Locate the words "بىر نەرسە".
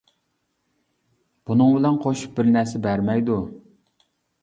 2.41-2.85